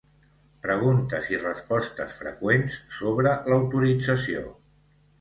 Preguntes 0.63 1.29
i 1.35 1.39
respostes 1.43 2.17
freqüents 2.23 2.81
sobre 3.03 3.39
l'autorització. 3.53 4.47